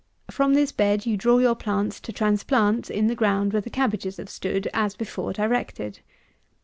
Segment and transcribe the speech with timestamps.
[0.31, 4.17] From this bed you draw your plants to transplant in the ground where the cabbages
[4.17, 5.99] have stood, as before directed.